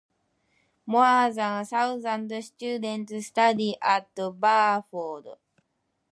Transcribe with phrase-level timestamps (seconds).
[0.87, 5.37] More than a thousand students study at Burford.